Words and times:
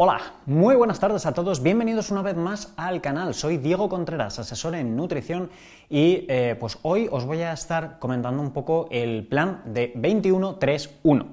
Hola, 0.00 0.20
muy 0.46 0.76
buenas 0.76 1.00
tardes 1.00 1.26
a 1.26 1.34
todos, 1.34 1.60
bienvenidos 1.60 2.12
una 2.12 2.22
vez 2.22 2.36
más 2.36 2.72
al 2.76 3.00
canal. 3.00 3.34
Soy 3.34 3.56
Diego 3.56 3.88
Contreras, 3.88 4.38
asesor 4.38 4.76
en 4.76 4.94
nutrición 4.94 5.50
y 5.90 6.24
eh, 6.28 6.56
pues 6.60 6.78
hoy 6.82 7.08
os 7.10 7.24
voy 7.24 7.42
a 7.42 7.52
estar 7.52 7.98
comentando 7.98 8.40
un 8.40 8.52
poco 8.52 8.86
el 8.92 9.26
plan 9.26 9.60
de 9.64 9.90
2131. 9.96 11.26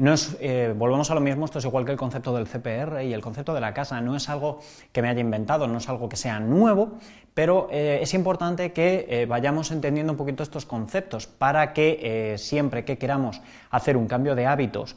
No 0.00 0.14
es, 0.14 0.38
eh, 0.40 0.72
volvemos 0.74 1.10
a 1.10 1.14
lo 1.14 1.20
mismo, 1.20 1.44
esto 1.44 1.58
es 1.58 1.64
igual 1.66 1.84
que 1.84 1.92
el 1.92 1.98
concepto 1.98 2.34
del 2.34 2.46
CPR 2.46 3.04
y 3.04 3.12
el 3.12 3.20
concepto 3.20 3.52
de 3.52 3.60
la 3.60 3.74
casa, 3.74 4.00
no 4.00 4.16
es 4.16 4.30
algo 4.30 4.60
que 4.92 5.02
me 5.02 5.10
haya 5.10 5.20
inventado, 5.20 5.66
no 5.66 5.76
es 5.76 5.90
algo 5.90 6.08
que 6.08 6.16
sea 6.16 6.40
nuevo, 6.40 6.92
pero 7.34 7.68
eh, 7.70 7.98
es 8.00 8.14
importante 8.14 8.72
que 8.72 9.04
eh, 9.10 9.26
vayamos 9.26 9.70
entendiendo 9.70 10.14
un 10.14 10.16
poquito 10.16 10.42
estos 10.42 10.64
conceptos 10.64 11.26
para 11.26 11.74
que 11.74 12.34
siempre 12.38 12.86
que 12.86 12.96
queramos 12.96 13.42
hacer 13.68 13.98
un 13.98 14.06
cambio 14.06 14.34
de 14.34 14.46
hábitos, 14.46 14.96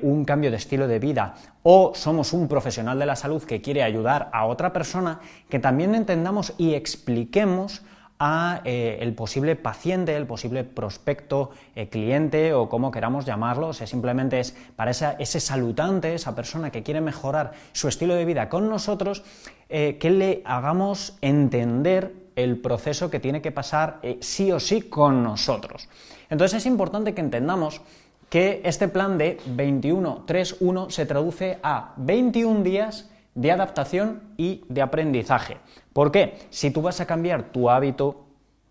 un 0.00 0.24
cambio 0.24 0.52
de 0.52 0.58
estilo 0.58 0.86
de 0.86 1.00
vida 1.00 1.34
o 1.64 1.92
somos 1.96 2.32
un 2.32 2.46
profesional 2.46 3.00
de 3.00 3.06
la 3.06 3.16
salud 3.16 3.42
que 3.42 3.60
quiere 3.60 3.82
ayudar 3.82 4.30
a 4.32 4.46
otra 4.46 4.72
persona, 4.72 5.18
que 5.48 5.58
también 5.58 5.96
entendamos 5.96 6.54
y 6.56 6.74
expliquemos 6.74 7.82
a 8.20 8.60
eh, 8.64 8.98
el 9.00 9.14
posible 9.14 9.56
paciente, 9.56 10.14
el 10.14 10.26
posible 10.26 10.62
prospecto, 10.62 11.50
eh, 11.74 11.88
cliente 11.88 12.52
o 12.52 12.68
como 12.68 12.90
queramos 12.90 13.24
llamarlo, 13.24 13.72
simplemente 13.72 14.38
es 14.38 14.54
para 14.76 14.90
ese 14.90 15.40
salutante, 15.40 16.14
esa 16.14 16.36
persona 16.36 16.70
que 16.70 16.82
quiere 16.82 17.00
mejorar 17.00 17.52
su 17.72 17.88
estilo 17.88 18.14
de 18.14 18.26
vida 18.26 18.50
con 18.50 18.68
nosotros, 18.68 19.24
eh, 19.70 19.96
que 19.98 20.10
le 20.10 20.42
hagamos 20.44 21.16
entender 21.22 22.14
el 22.36 22.58
proceso 22.58 23.10
que 23.10 23.20
tiene 23.20 23.40
que 23.40 23.52
pasar 23.52 24.00
sí 24.20 24.52
o 24.52 24.60
sí 24.60 24.82
con 24.82 25.22
nosotros. 25.22 25.88
Entonces 26.28 26.58
es 26.58 26.66
importante 26.66 27.14
que 27.14 27.22
entendamos 27.22 27.80
que 28.28 28.60
este 28.64 28.86
plan 28.88 29.18
de 29.18 29.38
21-3-1 29.56 30.90
se 30.90 31.06
traduce 31.06 31.58
a 31.62 31.94
21 31.96 32.62
días 32.62 33.10
de 33.40 33.52
adaptación 33.52 34.20
y 34.36 34.64
de 34.68 34.82
aprendizaje. 34.82 35.56
¿Por 35.94 36.12
qué? 36.12 36.38
Si 36.50 36.70
tú 36.70 36.82
vas 36.82 37.00
a 37.00 37.06
cambiar 37.06 37.44
tu 37.44 37.70
hábito 37.70 38.26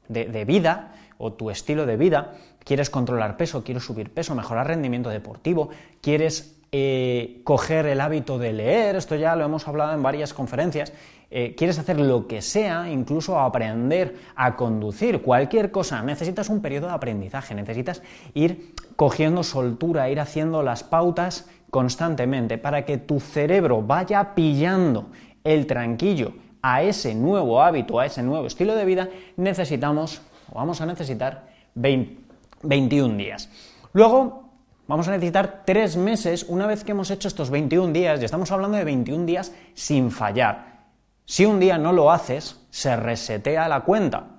de, 0.07 0.45
vida 0.45 0.93
o 1.17 1.33
tu 1.33 1.49
estilo 1.49 1.87
de 1.87 1.97
vida, 1.97 2.33
quieres 2.63 2.91
controlar 2.91 3.35
peso, 3.35 3.63
quieres 3.63 3.83
subir 3.83 4.13
peso, 4.13 4.35
mejorar 4.35 4.67
rendimiento 4.67 5.09
deportivo, 5.09 5.69
quieres 6.01 6.55
eh, 6.71 7.41
coger 7.45 7.87
el 7.87 7.99
hábito 7.99 8.37
de 8.37 8.53
leer, 8.53 8.95
esto 8.95 9.15
ya 9.15 9.35
lo 9.35 9.43
hemos 9.43 9.67
hablado 9.67 9.95
en 9.95 10.03
varias 10.03 10.35
conferencias, 10.35 10.93
eh, 11.31 11.55
quieres 11.55 11.79
hacer 11.79 11.99
lo 11.99 12.27
que 12.27 12.43
sea, 12.43 12.91
incluso 12.91 13.39
aprender 13.39 14.17
a 14.35 14.55
conducir, 14.55 15.23
cualquier 15.23 15.71
cosa, 15.71 16.03
necesitas 16.03 16.47
un 16.47 16.61
periodo 16.61 16.87
de 16.87 16.93
aprendizaje, 16.93 17.55
necesitas 17.55 18.03
ir 18.35 18.75
cogiendo 18.95 19.41
soltura, 19.41 20.11
ir 20.11 20.19
haciendo 20.19 20.61
las 20.61 20.83
pautas 20.83 21.49
constantemente 21.69 22.57
para 22.57 22.85
que 22.85 22.97
tu 22.97 23.19
cerebro 23.19 23.81
vaya 23.81 24.33
pillando 24.35 25.07
el 25.43 25.67
tranquillo 25.67 26.33
a 26.61 26.83
ese 26.83 27.15
nuevo 27.15 27.61
hábito, 27.61 27.99
a 27.99 28.05
ese 28.05 28.23
nuevo 28.23 28.47
estilo 28.47 28.75
de 28.75 28.85
vida, 28.85 29.09
necesitamos 29.37 30.21
o 30.51 30.55
vamos 30.55 30.81
a 30.81 30.85
necesitar 30.85 31.47
21 31.75 33.17
días. 33.17 33.49
Luego 33.93 34.49
vamos 34.87 35.07
a 35.07 35.11
necesitar 35.11 35.63
3 35.65 35.97
meses 35.97 36.45
una 36.49 36.67
vez 36.67 36.83
que 36.83 36.91
hemos 36.91 37.11
hecho 37.11 37.27
estos 37.27 37.49
21 37.49 37.93
días, 37.93 38.21
y 38.21 38.25
estamos 38.25 38.51
hablando 38.51 38.77
de 38.77 38.83
21 38.83 39.25
días 39.25 39.53
sin 39.73 40.11
fallar. 40.11 40.79
Si 41.25 41.45
un 41.45 41.59
día 41.59 41.77
no 41.77 41.93
lo 41.93 42.11
haces, 42.11 42.59
se 42.71 42.95
resetea 42.95 43.67
la 43.69 43.81
cuenta. 43.81 44.38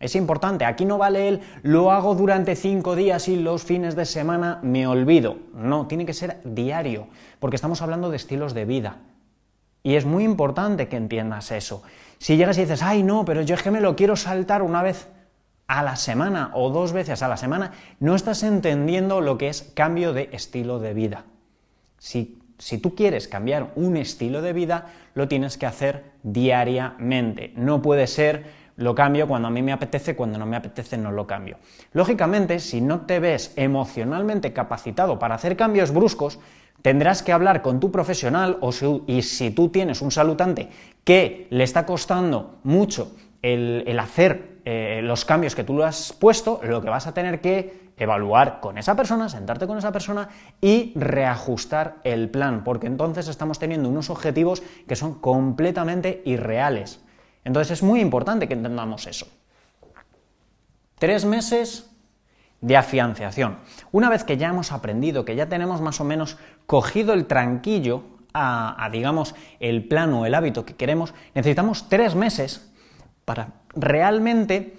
Es 0.00 0.14
importante, 0.14 0.64
aquí 0.64 0.84
no 0.84 0.96
vale 0.96 1.28
el 1.28 1.40
lo 1.62 1.90
hago 1.90 2.14
durante 2.14 2.54
cinco 2.54 2.94
días 2.94 3.26
y 3.26 3.36
los 3.36 3.64
fines 3.64 3.96
de 3.96 4.06
semana 4.06 4.60
me 4.62 4.86
olvido. 4.86 5.38
No, 5.54 5.86
tiene 5.88 6.06
que 6.06 6.14
ser 6.14 6.40
diario, 6.44 7.08
porque 7.40 7.56
estamos 7.56 7.82
hablando 7.82 8.10
de 8.10 8.16
estilos 8.16 8.54
de 8.54 8.64
vida. 8.64 8.98
Y 9.82 9.96
es 9.96 10.04
muy 10.04 10.22
importante 10.22 10.88
que 10.88 10.96
entiendas 10.96 11.50
eso. 11.50 11.82
Si 12.18 12.36
llegas 12.36 12.58
y 12.58 12.62
dices, 12.62 12.82
ay 12.82 13.02
no, 13.02 13.24
pero 13.24 13.42
yo 13.42 13.56
es 13.56 13.62
que 13.62 13.70
me 13.70 13.80
lo 13.80 13.96
quiero 13.96 14.14
saltar 14.14 14.62
una 14.62 14.82
vez 14.82 15.08
a 15.66 15.82
la 15.82 15.96
semana 15.96 16.50
o 16.54 16.70
dos 16.70 16.92
veces 16.92 17.22
a 17.22 17.28
la 17.28 17.36
semana, 17.36 17.72
no 17.98 18.14
estás 18.14 18.42
entendiendo 18.42 19.20
lo 19.20 19.36
que 19.36 19.48
es 19.48 19.62
cambio 19.74 20.12
de 20.12 20.30
estilo 20.32 20.78
de 20.78 20.94
vida. 20.94 21.24
Si, 21.98 22.38
si 22.58 22.78
tú 22.78 22.94
quieres 22.94 23.28
cambiar 23.28 23.72
un 23.74 23.96
estilo 23.96 24.42
de 24.42 24.52
vida, 24.52 24.86
lo 25.14 25.26
tienes 25.26 25.58
que 25.58 25.66
hacer 25.66 26.04
diariamente. 26.22 27.52
No 27.56 27.82
puede 27.82 28.06
ser 28.06 28.67
lo 28.78 28.94
cambio 28.94 29.26
cuando 29.26 29.48
a 29.48 29.50
mí 29.50 29.60
me 29.60 29.72
apetece, 29.72 30.14
cuando 30.14 30.38
no 30.38 30.46
me 30.46 30.56
apetece 30.56 30.96
no 30.96 31.10
lo 31.10 31.26
cambio. 31.26 31.58
Lógicamente, 31.92 32.60
si 32.60 32.80
no 32.80 33.02
te 33.02 33.18
ves 33.18 33.52
emocionalmente 33.56 34.52
capacitado 34.52 35.18
para 35.18 35.34
hacer 35.34 35.56
cambios 35.56 35.92
bruscos, 35.92 36.38
tendrás 36.80 37.24
que 37.24 37.32
hablar 37.32 37.60
con 37.60 37.80
tu 37.80 37.90
profesional 37.90 38.56
o 38.60 38.70
y 39.06 39.22
si 39.22 39.50
tú 39.50 39.68
tienes 39.70 40.00
un 40.00 40.12
salutante 40.12 40.68
que 41.02 41.48
le 41.50 41.64
está 41.64 41.86
costando 41.86 42.60
mucho 42.62 43.16
el, 43.42 43.98
hacer 43.98 44.60
eh, 44.64 45.00
los 45.02 45.24
cambios 45.24 45.56
que 45.56 45.64
tú 45.64 45.76
le 45.76 45.84
has 45.84 46.12
puesto, 46.12 46.60
lo 46.62 46.80
que 46.80 46.88
vas 46.88 47.08
a 47.08 47.14
tener 47.14 47.40
que 47.40 47.88
evaluar 47.96 48.60
con 48.60 48.78
esa 48.78 48.94
persona, 48.94 49.28
sentarte 49.28 49.66
con 49.66 49.76
esa 49.76 49.90
persona 49.90 50.28
y 50.60 50.92
reajustar 50.94 51.96
el 52.04 52.30
plan, 52.30 52.62
porque 52.62 52.86
entonces 52.86 53.26
estamos 53.26 53.58
teniendo 53.58 53.88
unos 53.88 54.08
objetivos 54.08 54.62
que 54.86 54.94
son 54.94 55.14
completamente 55.14 56.22
irreales. 56.24 57.00
Entonces 57.48 57.78
es 57.78 57.82
muy 57.82 58.02
importante 58.02 58.46
que 58.46 58.52
entendamos 58.52 59.06
eso. 59.06 59.26
Tres 60.98 61.24
meses 61.24 61.90
de 62.60 62.76
afianzación. 62.76 63.56
Una 63.90 64.10
vez 64.10 64.22
que 64.22 64.36
ya 64.36 64.48
hemos 64.48 64.70
aprendido, 64.70 65.24
que 65.24 65.34
ya 65.34 65.48
tenemos 65.48 65.80
más 65.80 65.98
o 66.02 66.04
menos 66.04 66.36
cogido 66.66 67.14
el 67.14 67.24
tranquillo 67.24 68.02
a, 68.34 68.86
digamos, 68.92 69.34
el 69.60 69.88
plano, 69.88 70.26
el 70.26 70.34
hábito 70.34 70.66
que 70.66 70.76
queremos, 70.76 71.14
necesitamos 71.34 71.88
tres 71.88 72.14
meses 72.14 72.70
para 73.24 73.54
realmente 73.74 74.76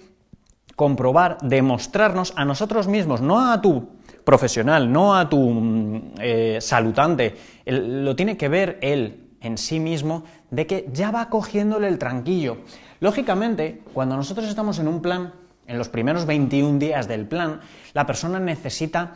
comprobar, 0.76 1.38
demostrarnos 1.42 2.32
a 2.36 2.44
nosotros 2.44 2.86
mismos, 2.86 3.20
no 3.20 3.50
a 3.50 3.60
tu 3.60 3.88
profesional, 4.22 4.92
no 4.92 5.16
a 5.16 5.28
tu 5.28 5.40
mm, 5.40 6.12
eh, 6.20 6.58
salutante, 6.60 7.36
lo 7.66 8.14
tiene 8.14 8.36
que 8.36 8.48
ver 8.48 8.78
él, 8.80 9.26
en 9.40 9.58
sí 9.58 9.80
mismo 9.80 10.22
de 10.50 10.66
que 10.66 10.88
ya 10.92 11.10
va 11.10 11.28
cogiéndole 11.28 11.88
el 11.88 11.98
tranquillo. 11.98 12.58
Lógicamente, 13.00 13.82
cuando 13.94 14.16
nosotros 14.16 14.48
estamos 14.48 14.78
en 14.78 14.88
un 14.88 15.00
plan, 15.00 15.32
en 15.66 15.78
los 15.78 15.88
primeros 15.88 16.26
21 16.26 16.78
días 16.78 17.06
del 17.08 17.26
plan, 17.26 17.60
la 17.94 18.06
persona 18.06 18.40
necesita 18.40 19.14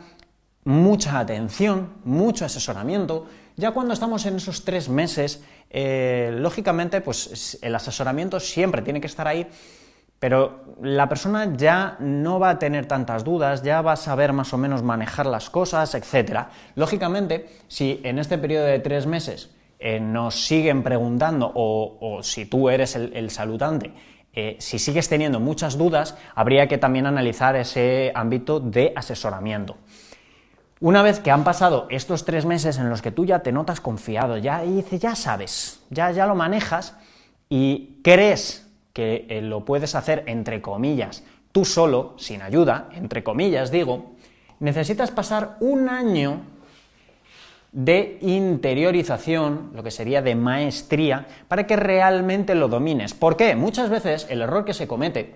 mucha 0.63 1.19
atención, 1.19 1.89
mucho 2.03 2.45
asesoramiento. 2.45 3.27
Ya 3.55 3.71
cuando 3.71 3.93
estamos 3.93 4.25
en 4.25 4.37
esos 4.37 4.65
tres 4.65 4.89
meses, 4.89 5.43
eh, 5.69 6.35
lógicamente, 6.39 7.01
pues 7.01 7.59
el 7.61 7.75
asesoramiento 7.75 8.39
siempre 8.39 8.81
tiene 8.81 8.99
que 8.99 9.07
estar 9.07 9.27
ahí, 9.27 9.47
pero 10.19 10.75
la 10.81 11.07
persona 11.07 11.55
ya 11.55 11.97
no 11.99 12.39
va 12.39 12.51
a 12.51 12.59
tener 12.59 12.87
tantas 12.87 13.23
dudas, 13.23 13.61
ya 13.61 13.81
va 13.81 13.91
a 13.91 13.97
saber 13.97 14.33
más 14.33 14.53
o 14.53 14.57
menos 14.57 14.81
manejar 14.81 15.25
las 15.25 15.49
cosas, 15.49 15.93
etc. 15.93 16.47
Lógicamente, 16.75 17.49
si 17.67 18.01
en 18.03 18.17
este 18.17 18.37
periodo 18.37 18.65
de 18.65 18.79
tres 18.79 19.05
meses 19.05 19.51
eh, 19.87 19.99
nos 19.99 20.33
siguen 20.47 20.81
preguntando, 20.81 21.51
o, 21.53 22.17
si 22.23 22.47
tú 22.47 22.71
eres 22.71 22.95
el, 22.95 23.29
saludante, 23.29 23.93
eh, 24.33 24.55
si 24.59 24.79
sigues 24.79 25.07
teniendo 25.07 25.39
muchas 25.39 25.77
dudas, 25.77 26.17
habría 26.33 26.67
que 26.67 26.79
también 26.79 27.05
analizar 27.05 27.55
ese 27.55 28.11
ámbito 28.15 28.59
de 28.59 28.93
asesoramiento. 28.95 29.77
Una 30.79 31.03
vez 31.03 31.19
que 31.19 31.29
han 31.29 31.43
pasado 31.43 31.85
estos 31.91 32.25
tres 32.25 32.47
meses 32.47 32.79
en 32.79 32.89
los 32.89 33.03
que 33.03 33.11
tú 33.11 33.25
ya 33.25 33.43
te 33.43 33.51
notas 33.51 33.79
confiado, 33.79 34.39
ya 34.39 34.63
dices, 34.63 34.99
ya 34.99 35.13
sabes, 35.13 35.83
ya, 35.91 36.09
ya 36.09 36.25
lo 36.25 36.33
manejas 36.33 36.97
y 37.47 38.01
crees 38.03 38.67
que 38.91 39.27
eh, 39.29 39.39
lo 39.43 39.65
puedes 39.65 39.93
hacer 39.93 40.23
entre 40.25 40.63
comillas, 40.63 41.23
tú 41.51 41.63
solo, 41.63 42.15
sin 42.17 42.41
ayuda, 42.41 42.89
entre 42.93 43.23
comillas 43.23 43.69
digo, 43.69 44.15
necesitas 44.59 45.11
pasar 45.11 45.57
un 45.59 45.89
año 45.89 46.54
de 47.75 48.17
interiorización, 48.21 49.71
lo 49.73 49.83
que 49.83 49.91
sería 49.91 50.21
de 50.21 50.33
maestría, 50.33 51.27
para 51.49 51.67
que 51.67 51.75
realmente 51.75 52.55
lo 52.55 52.69
domines. 52.69 53.13
¿Por 53.13 53.35
qué? 53.35 53.53
Muchas 53.57 53.89
veces 53.89 54.27
el 54.29 54.41
error 54.41 54.63
que 54.63 54.73
se 54.73 54.87
comete, 54.87 55.35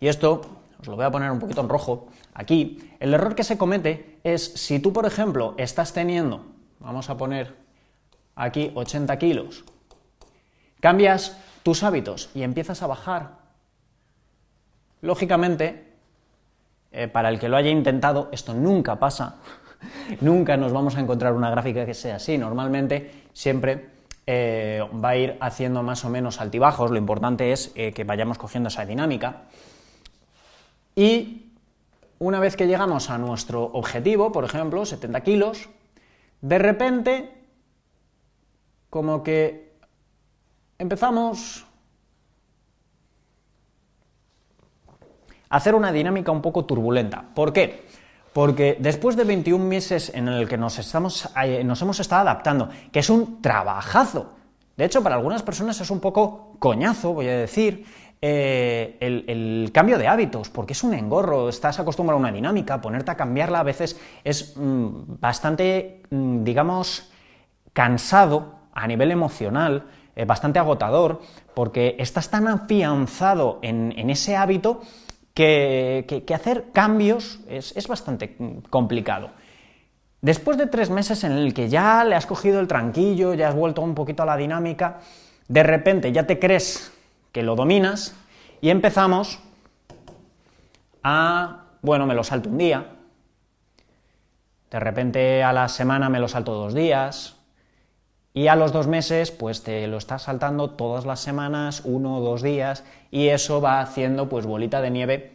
y 0.00 0.08
esto 0.08 0.40
os 0.80 0.88
lo 0.88 0.96
voy 0.96 1.04
a 1.04 1.10
poner 1.12 1.30
un 1.30 1.38
poquito 1.38 1.60
en 1.60 1.68
rojo 1.68 2.08
aquí, 2.34 2.80
el 2.98 3.14
error 3.14 3.36
que 3.36 3.44
se 3.44 3.56
comete 3.56 4.18
es 4.24 4.42
si 4.54 4.80
tú, 4.80 4.92
por 4.92 5.06
ejemplo, 5.06 5.54
estás 5.56 5.92
teniendo, 5.92 6.46
vamos 6.80 7.08
a 7.10 7.16
poner 7.16 7.54
aquí 8.34 8.72
80 8.74 9.16
kilos, 9.20 9.64
cambias 10.80 11.38
tus 11.62 11.84
hábitos 11.84 12.30
y 12.34 12.42
empiezas 12.42 12.82
a 12.82 12.88
bajar, 12.88 13.36
lógicamente, 15.00 15.92
eh, 16.90 17.06
para 17.06 17.28
el 17.28 17.38
que 17.38 17.48
lo 17.48 17.56
haya 17.56 17.70
intentado, 17.70 18.30
esto 18.32 18.52
nunca 18.52 18.98
pasa, 18.98 19.36
Nunca 20.20 20.56
nos 20.56 20.72
vamos 20.72 20.96
a 20.96 21.00
encontrar 21.00 21.32
una 21.32 21.50
gráfica 21.50 21.86
que 21.86 21.94
sea 21.94 22.16
así. 22.16 22.38
Normalmente 22.38 23.24
siempre 23.32 23.86
eh, 24.26 24.82
va 25.02 25.10
a 25.10 25.16
ir 25.16 25.36
haciendo 25.40 25.82
más 25.82 26.04
o 26.04 26.10
menos 26.10 26.40
altibajos. 26.40 26.90
Lo 26.90 26.98
importante 26.98 27.52
es 27.52 27.72
eh, 27.74 27.92
que 27.92 28.04
vayamos 28.04 28.38
cogiendo 28.38 28.68
esa 28.68 28.84
dinámica. 28.84 29.42
Y 30.94 31.52
una 32.18 32.40
vez 32.40 32.56
que 32.56 32.66
llegamos 32.66 33.10
a 33.10 33.18
nuestro 33.18 33.64
objetivo, 33.64 34.32
por 34.32 34.44
ejemplo, 34.44 34.84
70 34.84 35.20
kilos, 35.22 35.68
de 36.42 36.58
repente 36.58 37.34
como 38.90 39.22
que 39.22 39.72
empezamos 40.78 41.64
a 45.48 45.56
hacer 45.56 45.74
una 45.74 45.92
dinámica 45.92 46.32
un 46.32 46.42
poco 46.42 46.64
turbulenta. 46.64 47.24
¿Por 47.34 47.52
qué? 47.52 47.84
Porque 48.32 48.76
después 48.78 49.16
de 49.16 49.24
21 49.24 49.64
meses 49.64 50.12
en 50.14 50.28
el 50.28 50.48
que 50.48 50.56
nos, 50.56 50.78
estamos, 50.78 51.28
eh, 51.42 51.64
nos 51.64 51.82
hemos 51.82 51.98
estado 51.98 52.22
adaptando, 52.22 52.68
que 52.92 53.00
es 53.00 53.10
un 53.10 53.42
trabajazo, 53.42 54.34
de 54.76 54.84
hecho 54.84 55.02
para 55.02 55.16
algunas 55.16 55.42
personas 55.42 55.80
es 55.80 55.90
un 55.90 56.00
poco 56.00 56.54
coñazo, 56.58 57.12
voy 57.12 57.26
a 57.26 57.36
decir, 57.36 57.84
eh, 58.22 58.98
el, 59.00 59.70
cambio 59.72 59.96
de 59.96 60.06
hábitos, 60.06 60.50
porque 60.50 60.74
es 60.74 60.84
un 60.84 60.92
engorro, 60.92 61.48
estás 61.48 61.80
acostumbrado 61.80 62.18
a 62.18 62.20
una 62.20 62.32
dinámica, 62.32 62.80
ponerte 62.80 63.10
a 63.10 63.16
cambiarla 63.16 63.60
a 63.60 63.62
veces 63.62 63.98
es 64.22 64.54
mm, 64.56 65.18
bastante, 65.18 66.02
mm, 66.10 66.44
digamos, 66.44 67.10
cansado 67.72 68.60
a 68.74 68.86
nivel 68.86 69.10
emocional, 69.10 69.86
eh, 70.14 70.24
bastante 70.24 70.58
agotador, 70.58 71.22
porque 71.54 71.96
estás 71.98 72.28
tan 72.28 72.46
afianzado 72.46 73.58
en, 73.62 73.94
en 73.96 74.10
ese 74.10 74.36
hábito 74.36 74.82
que, 75.40 76.34
hacer 76.34 76.66
cambios 76.72 77.40
es, 77.48 77.88
bastante 77.88 78.36
complicado. 78.68 79.30
Después 80.20 80.58
de 80.58 80.66
tres 80.66 80.90
meses 80.90 81.24
en 81.24 81.32
el 81.32 81.54
que 81.54 81.68
ya 81.68 82.04
le 82.04 82.14
has 82.14 82.26
cogido 82.26 82.60
el 82.60 82.68
tranquillo, 82.68 83.32
ya 83.34 83.48
has 83.48 83.54
vuelto 83.54 83.80
un 83.80 83.94
poquito 83.94 84.22
a 84.22 84.26
la 84.26 84.36
dinámica, 84.36 84.98
de 85.48 85.62
repente 85.62 86.12
ya 86.12 86.26
te 86.26 86.38
crees 86.38 86.92
que 87.32 87.42
lo 87.42 87.56
dominas 87.56 88.14
y 88.60 88.68
empezamos 88.68 89.40
a, 91.02 91.64
bueno, 91.80 92.06
me 92.06 92.14
lo 92.14 92.22
salto 92.22 92.50
un 92.50 92.58
día, 92.58 92.86
de 94.70 94.80
repente 94.80 95.42
a 95.42 95.54
la 95.54 95.68
semana 95.68 96.10
me 96.10 96.20
lo 96.20 96.28
salto 96.28 96.52
dos 96.52 96.74
días, 96.74 97.39
y 98.32 98.46
a 98.46 98.56
los 98.56 98.72
dos 98.72 98.86
meses, 98.86 99.30
pues 99.30 99.62
te 99.62 99.86
lo 99.86 99.96
estás 99.96 100.22
saltando 100.22 100.70
todas 100.70 101.04
las 101.04 101.20
semanas, 101.20 101.82
uno 101.84 102.18
o 102.18 102.20
dos 102.20 102.42
días, 102.42 102.84
y 103.10 103.28
eso 103.28 103.60
va 103.60 103.80
haciendo 103.80 104.28
pues 104.28 104.46
bolita 104.46 104.80
de 104.80 104.90
nieve 104.90 105.32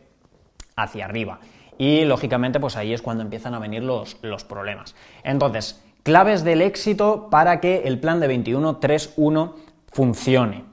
hacia 0.75 1.05
arriba. 1.05 1.39
Y 1.77 2.05
lógicamente, 2.05 2.59
pues 2.59 2.77
ahí 2.77 2.93
es 2.93 3.01
cuando 3.01 3.23
empiezan 3.23 3.53
a 3.53 3.59
venir 3.59 3.83
los, 3.83 4.17
los 4.21 4.45
problemas. 4.45 4.95
Entonces, 5.23 5.83
claves 6.03 6.43
del 6.45 6.61
éxito 6.61 7.29
para 7.29 7.59
que 7.59 7.83
el 7.85 7.99
plan 7.99 8.21
de 8.21 8.29
21-3-1 8.29 9.53
funcione. 9.91 10.63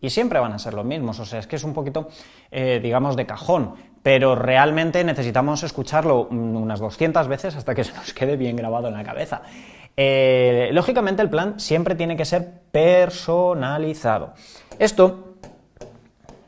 Y 0.00 0.10
siempre 0.10 0.38
van 0.38 0.52
a 0.52 0.58
ser 0.58 0.74
los 0.74 0.84
mismos, 0.84 1.18
o 1.20 1.24
sea, 1.24 1.38
es 1.38 1.46
que 1.46 1.56
es 1.56 1.64
un 1.64 1.74
poquito, 1.74 2.08
eh, 2.50 2.80
digamos, 2.82 3.16
de 3.16 3.24
cajón, 3.24 3.74
pero 4.02 4.34
realmente 4.34 5.04
necesitamos 5.04 5.62
escucharlo 5.62 6.26
unas 6.28 6.80
200 6.80 7.28
veces 7.28 7.56
hasta 7.56 7.74
que 7.74 7.84
se 7.84 7.92
nos 7.92 8.12
quede 8.12 8.36
bien 8.36 8.56
grabado 8.56 8.88
en 8.88 8.94
la 8.94 9.04
cabeza. 9.04 9.42
Eh, 9.96 10.70
lógicamente 10.72 11.22
el 11.22 11.30
plan 11.30 11.60
siempre 11.60 11.94
tiene 11.94 12.16
que 12.16 12.24
ser 12.24 12.62
personalizado. 12.72 14.34
Esto, 14.78 15.36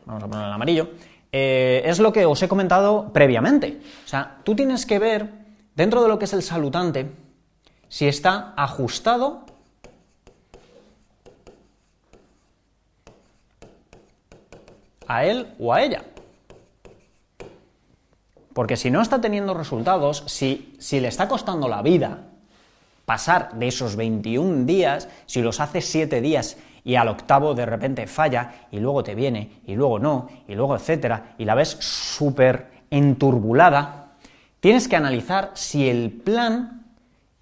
vamos 0.07 0.25
a 0.25 0.27
ponerlo 0.27 0.49
en 0.49 0.55
amarillo, 0.55 0.91
eh, 1.31 1.83
es 1.85 1.99
lo 1.99 2.13
que 2.13 2.25
os 2.27 2.43
he 2.43 2.49
comentado 2.49 3.13
previamente. 3.13 3.81
O 4.05 4.09
sea, 4.09 4.39
tú 4.43 4.57
tienes 4.57 4.87
que 4.87 4.99
ver, 4.99 5.29
dentro 5.75 6.03
de 6.03 6.09
lo 6.09 6.19
que 6.19 6.25
es 6.25 6.33
el 6.33 6.43
salutante, 6.43 7.11
si 7.89 8.09
está 8.09 8.55
ajustado 8.57 9.45
a 15.07 15.25
él 15.25 15.55
o 15.59 15.73
a 15.73 15.83
ella. 15.83 16.03
Porque 18.55 18.77
si 18.77 18.91
no 18.91 19.03
está 19.03 19.21
teniendo 19.21 19.53
resultados, 19.53 20.23
si, 20.27 20.75
si 20.79 21.01
le 21.01 21.09
está 21.09 21.29
costando 21.29 21.69
la 21.69 21.83
vida 21.83 22.21
pasar 23.05 23.53
de 23.55 23.69
esos 23.69 23.97
21 23.97 24.65
días, 24.65 25.09
si 25.27 25.43
los 25.43 25.61
haces 25.61 25.85
7 25.87 26.21
días 26.21 26.57
y 26.85 26.95
al 26.95 27.09
octavo 27.09 27.55
de 27.55 27.67
repente 27.67 28.07
falla 28.07 28.67
y 28.71 28.79
luego 28.79 29.03
te 29.03 29.15
viene 29.15 29.61
y 29.67 29.75
luego 29.75 29.99
no 29.99 30.29
y 30.47 30.55
luego 30.55 30.77
etcétera 30.77 31.35
y 31.37 31.45
la 31.45 31.55
ves 31.55 31.77
súper 31.81 32.71
enturbulada, 32.91 34.13
tienes 34.61 34.87
que 34.87 34.97
analizar 34.97 35.51
si 35.55 35.89
el 35.89 36.13
plan 36.13 36.85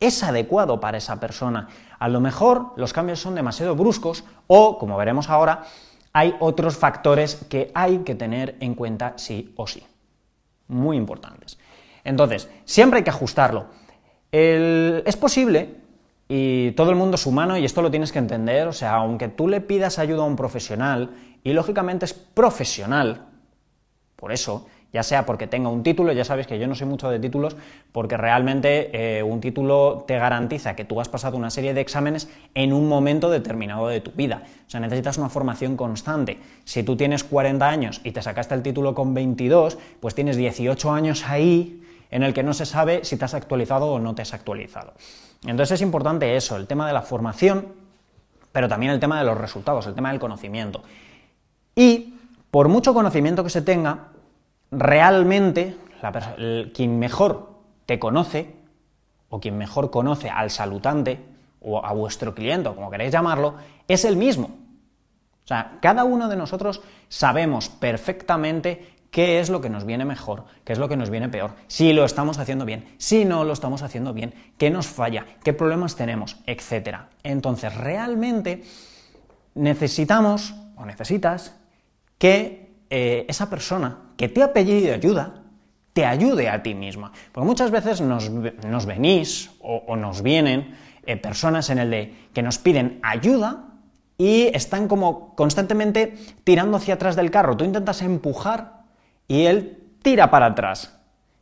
es 0.00 0.22
adecuado 0.24 0.80
para 0.80 0.98
esa 0.98 1.20
persona. 1.20 1.68
A 1.98 2.08
lo 2.08 2.20
mejor 2.20 2.72
los 2.76 2.92
cambios 2.92 3.20
son 3.20 3.34
demasiado 3.34 3.76
bruscos 3.76 4.24
o, 4.46 4.78
como 4.78 4.96
veremos 4.96 5.28
ahora, 5.28 5.64
hay 6.12 6.34
otros 6.40 6.76
factores 6.76 7.36
que 7.48 7.70
hay 7.74 7.98
que 7.98 8.14
tener 8.14 8.56
en 8.60 8.74
cuenta 8.74 9.12
sí 9.16 9.52
o 9.56 9.66
sí. 9.66 9.84
Muy 10.72 10.96
importantes. 10.96 11.58
Entonces, 12.02 12.48
siempre 12.64 12.98
hay 12.98 13.04
que 13.04 13.10
ajustarlo 13.10 13.66
es 14.32 15.16
posible, 15.16 15.76
y 16.26 16.70
todo 16.72 16.90
el 16.90 16.96
mundo 16.96 17.16
es 17.16 17.26
humano 17.26 17.58
y 17.58 17.64
esto 17.66 17.82
lo 17.82 17.90
tienes 17.90 18.12
que 18.12 18.18
entender, 18.18 18.66
o 18.66 18.72
sea, 18.72 18.94
aunque 18.94 19.28
tú 19.28 19.46
le 19.46 19.60
pidas 19.60 19.98
ayuda 19.98 20.22
a 20.22 20.26
un 20.26 20.36
profesional, 20.36 21.10
y 21.44 21.52
lógicamente 21.52 22.06
es 22.06 22.14
profesional, 22.14 23.26
por 24.16 24.32
eso, 24.32 24.66
ya 24.92 25.02
sea 25.02 25.24
porque 25.24 25.46
tenga 25.46 25.68
un 25.68 25.82
título, 25.82 26.12
ya 26.12 26.24
sabes 26.24 26.46
que 26.46 26.58
yo 26.58 26.66
no 26.66 26.74
sé 26.74 26.84
mucho 26.84 27.08
de 27.08 27.18
títulos, 27.18 27.56
porque 27.92 28.16
realmente 28.16 29.18
eh, 29.18 29.22
un 29.22 29.40
título 29.40 30.04
te 30.06 30.18
garantiza 30.18 30.76
que 30.76 30.84
tú 30.84 31.00
has 31.00 31.08
pasado 31.08 31.36
una 31.36 31.50
serie 31.50 31.72
de 31.72 31.80
exámenes 31.80 32.28
en 32.54 32.72
un 32.72 32.88
momento 32.88 33.30
determinado 33.30 33.88
de 33.88 34.00
tu 34.00 34.10
vida. 34.10 34.42
O 34.66 34.70
sea, 34.70 34.80
necesitas 34.80 35.16
una 35.16 35.30
formación 35.30 35.76
constante. 35.76 36.38
Si 36.64 36.82
tú 36.82 36.96
tienes 36.96 37.24
40 37.24 37.66
años 37.66 38.00
y 38.04 38.12
te 38.12 38.20
sacaste 38.20 38.54
el 38.54 38.62
título 38.62 38.94
con 38.94 39.14
22, 39.14 39.78
pues 40.00 40.14
tienes 40.14 40.36
18 40.36 40.92
años 40.92 41.24
ahí 41.26 41.82
en 42.10 42.22
el 42.22 42.34
que 42.34 42.42
no 42.42 42.52
se 42.52 42.66
sabe 42.66 43.04
si 43.04 43.16
te 43.16 43.24
has 43.24 43.34
actualizado 43.34 43.86
o 43.86 43.98
no 43.98 44.14
te 44.14 44.22
has 44.22 44.34
actualizado. 44.34 44.92
Entonces 45.44 45.72
es 45.72 45.80
importante 45.80 46.36
eso, 46.36 46.56
el 46.56 46.66
tema 46.66 46.86
de 46.86 46.92
la 46.92 47.02
formación, 47.02 47.68
pero 48.52 48.68
también 48.68 48.92
el 48.92 49.00
tema 49.00 49.18
de 49.18 49.24
los 49.24 49.38
resultados, 49.38 49.86
el 49.86 49.94
tema 49.94 50.10
del 50.10 50.20
conocimiento. 50.20 50.82
Y 51.74 52.14
por 52.50 52.68
mucho 52.68 52.92
conocimiento 52.92 53.42
que 53.42 53.50
se 53.50 53.62
tenga, 53.62 54.08
realmente 54.72 55.76
quien 56.74 56.98
mejor 56.98 57.52
te 57.86 57.98
conoce, 57.98 58.56
o 59.28 59.38
quien 59.38 59.56
mejor 59.56 59.90
conoce 59.90 60.28
al 60.28 60.50
salutante, 60.50 61.20
o 61.60 61.84
a 61.84 61.92
vuestro 61.92 62.34
cliente, 62.34 62.74
como 62.74 62.90
queréis 62.90 63.12
llamarlo, 63.12 63.54
es 63.86 64.04
el 64.04 64.16
mismo. 64.16 64.50
O 65.44 65.46
sea, 65.46 65.78
cada 65.80 66.04
uno 66.04 66.28
de 66.28 66.36
nosotros 66.36 66.82
sabemos 67.08 67.68
perfectamente 67.68 68.96
qué 69.10 69.40
es 69.40 69.50
lo 69.50 69.60
que 69.60 69.68
nos 69.68 69.84
viene 69.84 70.04
mejor, 70.04 70.44
qué 70.64 70.72
es 70.72 70.78
lo 70.78 70.88
que 70.88 70.96
nos 70.96 71.10
viene 71.10 71.28
peor, 71.28 71.52
si 71.66 71.92
lo 71.92 72.04
estamos 72.04 72.38
haciendo 72.38 72.64
bien, 72.64 72.94
si 72.98 73.24
no 73.24 73.44
lo 73.44 73.52
estamos 73.52 73.82
haciendo 73.82 74.12
bien, 74.12 74.34
qué 74.56 74.70
nos 74.70 74.86
falla, 74.86 75.26
qué 75.44 75.52
problemas 75.52 75.96
tenemos, 75.96 76.38
etc. 76.46 77.00
Entonces, 77.22 77.76
realmente 77.76 78.64
necesitamos 79.54 80.54
o 80.76 80.86
necesitas 80.86 81.54
que 82.18 82.61
eh, 82.94 83.24
esa 83.26 83.48
persona 83.48 84.12
que 84.18 84.28
te 84.28 84.42
ha 84.42 84.52
pedido 84.52 84.92
ayuda 84.92 85.40
te 85.94 86.04
ayude 86.04 86.50
a 86.50 86.62
ti 86.62 86.74
misma. 86.74 87.10
Porque 87.32 87.46
muchas 87.46 87.70
veces 87.70 88.02
nos, 88.02 88.28
venís 88.84 89.50
o, 89.60 89.96
nos 89.96 90.20
vienen 90.20 90.76
eh, 91.06 91.16
personas 91.16 91.70
en 91.70 91.78
el 91.78 91.90
de 91.90 92.14
que 92.34 92.42
nos 92.42 92.58
piden 92.58 93.00
ayuda 93.02 93.64
y 94.18 94.54
están 94.54 94.88
como 94.88 95.34
constantemente 95.36 96.18
tirando 96.44 96.76
hacia 96.76 96.94
atrás 96.94 97.16
del 97.16 97.30
carro. 97.30 97.56
Tú 97.56 97.64
intentas 97.64 98.02
empujar 98.02 98.82
y 99.26 99.46
él 99.46 99.82
tira 100.02 100.30
para 100.30 100.44
atrás. 100.44 100.94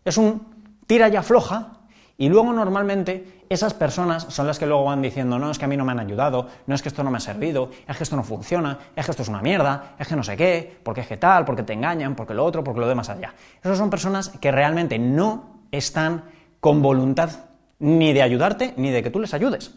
Es 0.04 0.19
un 0.19 0.54
tira 0.87 1.09
y 1.09 1.16
afloja 1.16 1.79
y 2.21 2.29
luego 2.29 2.53
normalmente 2.53 3.45
esas 3.49 3.73
personas 3.73 4.27
son 4.29 4.47
las 4.47 4.59
que 4.59 4.67
luego 4.67 4.85
van 4.85 5.00
diciendo, 5.00 5.39
no, 5.39 5.50
es 5.50 5.59
que 5.59 5.65
a 5.65 5.69
mí 5.69 5.77
no 5.79 5.87
me 5.87 5.93
han 5.93 6.00
ayudado, 6.00 6.49
no 6.67 6.75
es 6.75 6.83
que 6.83 6.91
esto 6.91 7.03
no 7.03 7.11
me 7.11 7.17
ha 7.17 7.21
servido, 7.21 7.71
es 7.89 7.97
que 7.97 8.03
esto 8.03 8.15
no 8.15 8.23
funciona, 8.23 8.79
es 8.95 9.07
que 9.07 9.11
esto 9.12 9.23
es 9.23 9.31
una 9.31 9.41
mierda, 9.41 9.95
es 9.99 10.07
que 10.07 10.15
no 10.17 10.23
sé 10.23 10.37
qué, 10.37 10.81
porque 10.83 11.00
es 11.00 11.07
que 11.07 11.17
tal, 11.17 11.47
porque 11.47 11.62
te 11.62 11.73
engañan, 11.73 12.15
porque 12.15 12.35
lo 12.35 12.45
otro, 12.45 12.62
porque 12.62 12.81
lo 12.81 12.89
demás 12.89 13.09
allá. 13.09 13.33
Esas 13.65 13.79
son 13.79 13.89
personas 13.89 14.29
que 14.39 14.53
realmente 14.53 14.99
no 14.99 15.61
están 15.73 16.25
con 16.61 16.83
voluntad 16.83 17.31
ni 17.79 18.12
de 18.12 18.21
ayudarte 18.21 18.75
ni 18.77 18.91
de 18.91 19.03
que 19.03 19.09
tú 19.09 19.19
les 19.19 19.33
ayudes. 19.33 19.73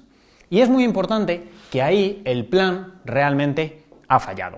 Y 0.49 0.59
es 0.59 0.67
muy 0.67 0.83
importante 0.83 1.49
que 1.71 1.81
ahí 1.81 2.21
el 2.25 2.45
plan 2.45 2.99
realmente 3.05 3.85
ha 4.09 4.19
fallado. 4.19 4.57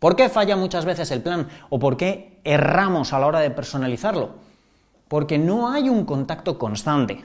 ¿Por 0.00 0.16
qué 0.16 0.28
falla 0.28 0.56
muchas 0.56 0.84
veces 0.84 1.12
el 1.12 1.22
plan? 1.22 1.46
¿O 1.70 1.78
por 1.78 1.96
qué 1.96 2.40
erramos 2.42 3.12
a 3.12 3.20
la 3.20 3.28
hora 3.28 3.38
de 3.38 3.50
personalizarlo? 3.52 4.41
Porque 5.12 5.36
no 5.36 5.68
hay 5.68 5.90
un 5.90 6.06
contacto 6.06 6.58
constante. 6.58 7.22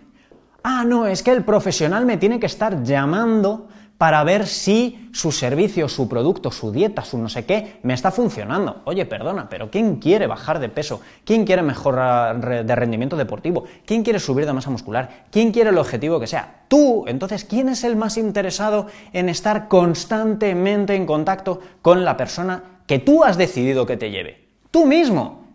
Ah, 0.61 0.83
no, 0.85 1.07
es 1.07 1.23
que 1.23 1.31
el 1.31 1.45
profesional 1.45 2.05
me 2.05 2.17
tiene 2.17 2.37
que 2.37 2.45
estar 2.45 2.83
llamando 2.83 3.69
para 3.97 4.21
ver 4.25 4.45
si 4.45 5.09
su 5.13 5.31
servicio, 5.31 5.87
su 5.87 6.09
producto, 6.09 6.51
su 6.51 6.73
dieta, 6.73 7.05
su 7.05 7.17
no 7.17 7.29
sé 7.29 7.45
qué, 7.45 7.79
me 7.83 7.93
está 7.93 8.11
funcionando. 8.11 8.81
Oye, 8.83 9.05
perdona, 9.05 9.47
pero 9.47 9.71
¿quién 9.71 9.99
quiere 9.99 10.27
bajar 10.27 10.59
de 10.59 10.67
peso? 10.67 10.99
¿Quién 11.23 11.45
quiere 11.45 11.61
mejorar 11.61 12.65
de 12.65 12.75
rendimiento 12.75 13.15
deportivo? 13.15 13.63
¿Quién 13.85 14.03
quiere 14.03 14.19
subir 14.19 14.45
de 14.45 14.51
masa 14.51 14.69
muscular? 14.69 15.23
¿Quién 15.31 15.53
quiere 15.53 15.69
el 15.69 15.77
objetivo 15.77 16.19
que 16.19 16.27
sea? 16.27 16.65
Tú. 16.67 17.05
Entonces, 17.07 17.45
¿quién 17.45 17.69
es 17.69 17.85
el 17.85 17.95
más 17.95 18.17
interesado 18.17 18.87
en 19.13 19.29
estar 19.29 19.69
constantemente 19.69 20.93
en 20.93 21.05
contacto 21.05 21.61
con 21.81 22.03
la 22.03 22.17
persona 22.17 22.81
que 22.85 22.99
tú 22.99 23.23
has 23.23 23.37
decidido 23.37 23.85
que 23.85 23.95
te 23.95 24.11
lleve? 24.11 24.49
Tú 24.71 24.85
mismo. 24.85 25.46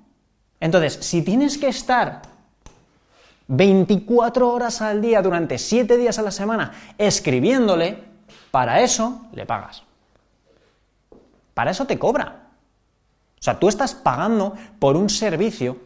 Entonces, 0.63 0.95
si 1.01 1.23
tienes 1.23 1.59
que 1.59 1.67
estar 1.67 2.23
24 3.49 4.49
horas 4.49 4.81
al 4.81 5.03
día 5.03 5.21
durante 5.21 5.59
7 5.59 5.97
días 5.97 6.21
a 6.21 6.23
la 6.23 6.31
semana 6.31 6.73
escribiéndole, 6.99 7.99
para 8.53 8.81
eso 8.81 9.23
le 9.33 9.45
pagas. 9.45 9.83
Para 11.53 11.73
eso 11.73 11.85
te 11.85 11.99
cobra. 11.99 12.51
O 13.41 13.43
sea, 13.43 13.59
tú 13.59 13.69
estás 13.69 13.93
pagando 13.93 14.55
por 14.79 14.97
un 14.97 15.11
servicio 15.11 15.79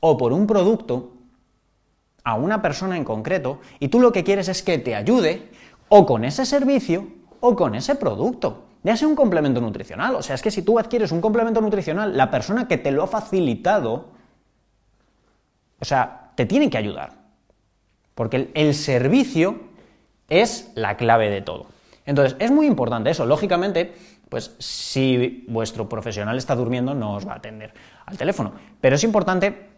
o 0.00 0.16
por 0.16 0.32
un 0.32 0.46
producto 0.46 1.12
a 2.24 2.34
una 2.34 2.62
persona 2.62 2.96
en 2.96 3.04
concreto 3.04 3.60
y 3.78 3.88
tú 3.88 4.00
lo 4.00 4.10
que 4.10 4.24
quieres 4.24 4.48
es 4.48 4.62
que 4.62 4.78
te 4.78 4.94
ayude 4.94 5.50
o 5.90 6.06
con 6.06 6.24
ese 6.24 6.46
servicio 6.46 7.08
o 7.40 7.54
con 7.54 7.74
ese 7.74 7.94
producto. 7.94 8.64
Ya 8.84 8.96
sea 8.96 9.06
un 9.06 9.14
complemento 9.14 9.60
nutricional. 9.60 10.14
O 10.16 10.22
sea, 10.22 10.34
es 10.34 10.42
que 10.42 10.50
si 10.50 10.62
tú 10.62 10.78
adquieres 10.78 11.12
un 11.12 11.20
complemento 11.20 11.60
nutricional, 11.60 12.16
la 12.16 12.30
persona 12.30 12.66
que 12.66 12.78
te 12.78 12.90
lo 12.90 13.04
ha 13.04 13.06
facilitado, 13.06 14.08
o 15.78 15.84
sea, 15.84 16.32
te 16.34 16.46
tiene 16.46 16.68
que 16.68 16.78
ayudar. 16.78 17.12
Porque 18.14 18.50
el, 18.54 18.74
servicio 18.74 19.60
es 20.28 20.70
la 20.74 20.96
clave 20.96 21.30
de 21.30 21.42
todo. 21.42 21.66
Entonces, 22.04 22.36
es 22.40 22.50
muy 22.50 22.66
importante 22.66 23.10
eso. 23.10 23.24
Lógicamente, 23.24 23.94
pues 24.28 24.54
si 24.58 25.44
vuestro 25.48 25.88
profesional 25.88 26.36
está 26.36 26.54
durmiendo, 26.54 26.94
no 26.94 27.14
os 27.14 27.26
va 27.26 27.34
a 27.34 27.36
atender 27.36 27.72
al 28.06 28.18
teléfono. 28.18 28.52
Pero 28.80 28.96
es 28.96 29.04
importante 29.04 29.70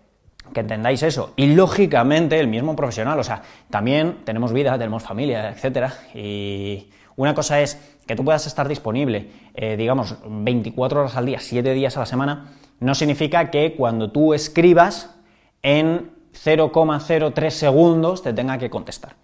que 0.52 0.60
entendáis 0.60 1.02
eso. 1.02 1.32
Y 1.36 1.54
lógicamente, 1.54 2.40
el 2.40 2.48
mismo 2.48 2.74
profesional, 2.74 3.18
o 3.18 3.24
sea, 3.24 3.42
también 3.70 4.24
tenemos 4.24 4.52
vida, 4.52 4.78
tenemos 4.78 5.02
familia, 5.02 5.50
etcétera. 5.50 5.92
Y 6.14 6.90
una 7.16 7.34
cosa 7.34 7.60
es 7.60 7.93
que 8.06 8.16
tú 8.16 8.24
puedas 8.24 8.46
estar 8.46 8.68
disponible, 8.68 9.30
eh, 9.54 9.76
digamos, 9.76 10.16
24 10.26 11.00
horas 11.00 11.16
al 11.16 11.26
día, 11.26 11.38
7 11.40 11.72
días 11.72 11.96
a 11.96 12.00
la 12.00 12.06
semana, 12.06 12.52
no 12.80 12.94
significa 12.94 13.50
que 13.50 13.74
cuando 13.76 14.10
tú 14.10 14.34
escribas 14.34 15.14
en 15.62 16.12
0,03 16.32 17.50
segundos 17.50 18.22
te 18.22 18.32
tenga 18.32 18.58
que 18.58 18.70
contestar. 18.70 19.16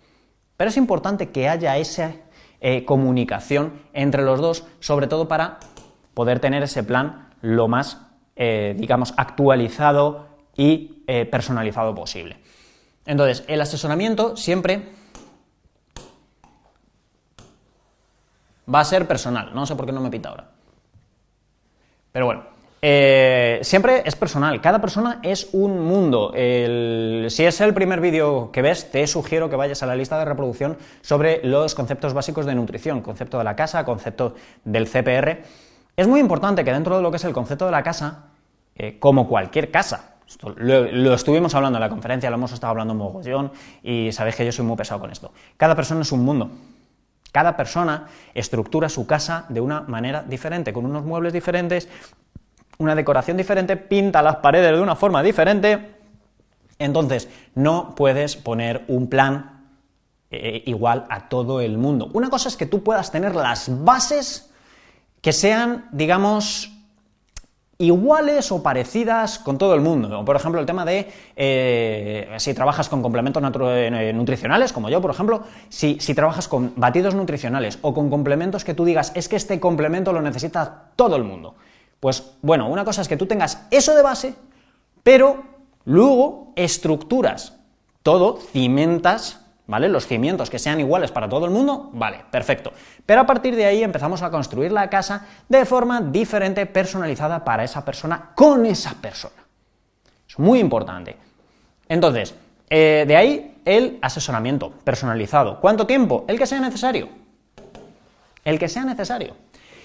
Pero 0.56 0.70
es 0.70 0.76
importante 0.76 1.30
que 1.30 1.48
haya 1.48 1.76
esa 1.78 2.14
eh, 2.60 2.84
comunicación 2.84 3.82
entre 3.92 4.22
los 4.22 4.40
dos, 4.40 4.64
sobre 4.80 5.06
todo 5.06 5.28
para 5.28 5.58
poder 6.14 6.40
tener 6.40 6.62
ese 6.62 6.82
plan 6.82 7.30
lo 7.40 7.68
más, 7.68 8.02
eh, 8.36 8.74
digamos, 8.78 9.14
actualizado 9.16 10.28
y 10.56 10.96
personalizado 11.30 11.94
posible. 11.94 12.36
Entonces, 13.06 13.44
el 13.48 13.60
asesoramiento 13.60 14.36
siempre 14.36 14.90
va 18.72 18.80
a 18.80 18.84
ser 18.84 19.06
personal. 19.06 19.50
No 19.54 19.66
sé 19.66 19.74
por 19.76 19.86
qué 19.86 19.92
no 19.92 20.00
me 20.00 20.10
pita 20.10 20.28
ahora. 20.28 20.48
Pero 22.12 22.26
bueno, 22.26 22.42
eh, 22.82 23.60
siempre 23.62 24.02
es 24.04 24.16
personal. 24.16 24.60
Cada 24.60 24.80
persona 24.80 25.20
es 25.22 25.50
un 25.52 25.80
mundo. 25.80 26.32
si 26.32 27.44
es 27.44 27.60
el 27.60 27.74
primer 27.74 28.00
vídeo 28.00 28.50
que 28.52 28.62
ves, 28.62 28.90
te 28.90 29.06
sugiero 29.06 29.50
que 29.50 29.56
vayas 29.56 29.82
a 29.82 29.86
la 29.86 29.94
lista 29.94 30.18
de 30.18 30.24
reproducción 30.24 30.78
sobre 31.02 31.44
los 31.44 31.74
conceptos 31.74 32.14
básicos 32.14 32.46
de 32.46 32.54
nutrición, 32.54 33.02
concepto 33.02 33.38
de 33.38 33.44
la 33.44 33.56
casa, 33.56 33.84
concepto 33.84 34.34
del 34.64 34.88
CPR. 34.88 35.42
Es 35.96 36.08
muy 36.08 36.20
importante 36.20 36.64
que 36.64 36.72
dentro 36.72 36.96
de 36.96 37.02
lo 37.02 37.10
que 37.10 37.18
es 37.18 37.24
el 37.24 37.32
concepto 37.32 37.66
de 37.66 37.72
la 37.72 37.82
casa, 37.82 38.30
eh, 38.74 38.98
como 38.98 39.28
cualquier 39.28 39.70
casa, 39.70 40.14
lo, 40.56 40.84
lo, 40.84 41.14
estuvimos 41.14 41.54
hablando 41.54 41.76
en 41.78 41.80
la 41.80 41.88
conferencia, 41.88 42.30
lo 42.30 42.36
hemos 42.36 42.52
estado 42.52 42.70
hablando 42.70 42.92
en 42.92 42.98
mogollón 42.98 43.52
y 43.82 44.10
sabéis 44.12 44.36
que 44.36 44.44
yo 44.46 44.52
soy 44.52 44.64
muy 44.64 44.76
pesado 44.76 45.00
con 45.00 45.10
esto. 45.10 45.32
Cada 45.56 45.74
persona 45.74 46.02
es 46.02 46.12
un 46.12 46.24
mundo. 46.24 46.50
Cada 47.32 47.56
persona 47.56 48.08
estructura 48.34 48.88
su 48.88 49.06
casa 49.06 49.46
de 49.48 49.60
una 49.60 49.82
manera 49.82 50.22
diferente, 50.22 50.72
con 50.72 50.84
unos 50.84 51.04
muebles 51.04 51.32
diferentes, 51.32 51.88
una 52.78 52.94
decoración 52.94 53.36
diferente, 53.36 53.76
pinta 53.76 54.22
las 54.22 54.36
paredes 54.36 54.72
de 54.72 54.80
una 54.80 54.96
forma 54.96 55.22
diferente. 55.22 55.96
Entonces, 56.78 57.28
no 57.54 57.94
puedes 57.94 58.36
poner 58.36 58.84
un 58.88 59.08
plan 59.08 59.66
eh, 60.30 60.62
igual 60.66 61.06
a 61.10 61.28
todo 61.28 61.60
el 61.60 61.76
mundo. 61.76 62.10
Una 62.14 62.30
cosa 62.30 62.48
es 62.48 62.56
que 62.56 62.66
tú 62.66 62.82
puedas 62.82 63.12
tener 63.12 63.34
las 63.34 63.84
bases 63.84 64.50
que 65.20 65.32
sean, 65.32 65.88
digamos, 65.92 66.72
iguales 67.80 68.52
o 68.52 68.62
parecidas 68.62 69.38
con 69.38 69.56
todo 69.56 69.74
el 69.74 69.80
mundo. 69.80 70.22
Por 70.24 70.36
ejemplo, 70.36 70.60
el 70.60 70.66
tema 70.66 70.84
de 70.84 71.10
eh, 71.34 72.28
si 72.36 72.52
trabajas 72.52 72.90
con 72.90 73.00
complementos 73.00 73.42
eh, 73.42 74.12
nutricionales, 74.14 74.72
como 74.72 74.90
yo, 74.90 75.00
por 75.00 75.10
ejemplo, 75.10 75.42
si, 75.70 75.98
si, 75.98 76.14
trabajas 76.14 76.46
con 76.46 76.74
batidos 76.76 77.14
nutricionales 77.14 77.78
o 77.80 77.94
con 77.94 78.10
complementos 78.10 78.64
que 78.64 78.74
tú 78.74 78.84
digas, 78.84 79.12
es 79.14 79.28
que 79.28 79.36
este 79.36 79.58
complemento 79.58 80.12
lo 80.12 80.20
necesita 80.20 80.90
todo 80.94 81.16
el 81.16 81.24
mundo. 81.24 81.54
Pues 82.00 82.34
bueno, 82.42 82.68
una 82.68 82.84
cosa 82.84 83.00
es 83.00 83.08
que 83.08 83.16
tú 83.16 83.24
tengas 83.24 83.66
eso 83.70 83.94
de 83.94 84.02
base, 84.02 84.34
pero 85.02 85.42
luego 85.86 86.52
estructuras 86.56 87.54
todo, 88.02 88.36
cimentas 88.52 89.40
¿vale? 89.70 89.88
Los 89.88 90.06
cimientos 90.06 90.50
que 90.50 90.58
sean 90.58 90.80
iguales 90.80 91.12
para 91.12 91.28
todo 91.28 91.44
el 91.44 91.52
mundo, 91.52 91.90
vale, 91.92 92.24
perfecto. 92.28 92.72
Pero 93.06 93.20
a 93.20 93.26
partir 93.26 93.54
de 93.54 93.64
ahí 93.64 93.84
empezamos 93.84 94.20
a 94.20 94.30
construir 94.30 94.72
la 94.72 94.90
casa 94.90 95.26
de 95.48 95.64
forma 95.64 96.00
diferente, 96.00 96.66
personalizada 96.66 97.44
para 97.44 97.62
esa 97.62 97.84
persona, 97.84 98.32
con 98.34 98.66
esa 98.66 98.94
persona. 98.94 99.36
Es 100.28 100.38
muy 100.40 100.58
importante. 100.58 101.16
Entonces, 101.88 102.34
eh, 102.68 103.04
de 103.06 103.16
ahí 103.16 103.60
el 103.64 103.98
asesoramiento 104.02 104.72
personalizado. 104.82 105.60
¿Cuánto 105.60 105.86
tiempo? 105.86 106.24
El 106.26 106.36
que 106.36 106.46
sea 106.46 106.58
necesario. 106.58 107.08
El 108.44 108.58
que 108.58 108.68
sea 108.68 108.84
necesario. 108.84 109.36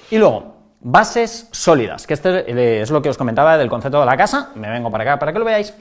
Y 0.09 0.17
luego, 0.17 0.55
bases 0.79 1.47
sólidas, 1.51 2.07
que 2.07 2.15
este 2.15 2.51
eh, 2.51 2.81
es 2.81 2.89
lo 2.89 3.03
que 3.03 3.09
os 3.09 3.17
comentaba 3.17 3.55
del 3.55 3.69
concepto 3.69 3.99
de 3.99 4.05
la 4.07 4.17
casa, 4.17 4.49
me 4.55 4.67
vengo 4.67 4.89
para 4.89 5.03
acá 5.03 5.19
para 5.19 5.31
que 5.31 5.39
lo 5.39 5.45
veáis, 5.45 5.75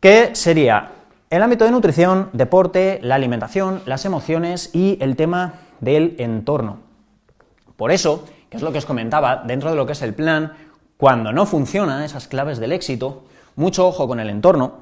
que 0.00 0.34
sería 0.34 0.90
el 1.30 1.42
ámbito 1.42 1.64
de 1.64 1.70
nutrición, 1.70 2.30
deporte, 2.32 3.00
la 3.02 3.14
alimentación, 3.14 3.82
las 3.86 4.04
emociones 4.04 4.70
y 4.74 4.98
el 5.00 5.16
tema 5.16 5.54
del 5.80 6.16
entorno. 6.18 6.78
Por 7.76 7.92
eso, 7.92 8.24
que 8.50 8.56
es 8.56 8.62
lo 8.62 8.72
que 8.72 8.78
os 8.78 8.86
comentaba, 8.86 9.42
dentro 9.46 9.70
de 9.70 9.76
lo 9.76 9.86
que 9.86 9.92
es 9.92 10.02
el 10.02 10.14
plan, 10.14 10.52
cuando 10.96 11.32
no 11.32 11.46
funcionan 11.46 12.02
esas 12.02 12.28
claves 12.28 12.58
del 12.58 12.72
éxito, 12.72 13.24
mucho 13.56 13.86
ojo 13.86 14.08
con 14.08 14.20
el 14.20 14.30
entorno. 14.30 14.78